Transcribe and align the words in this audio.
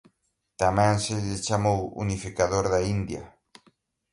Tamén 0.61 0.93
se 1.03 1.15
lle 1.25 1.37
chamou 1.45 1.81
"Unificador 2.03 2.65
da 2.73 2.79
India". 2.95 3.23